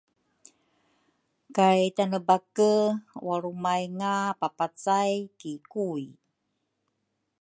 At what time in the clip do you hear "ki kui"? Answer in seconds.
5.39-6.05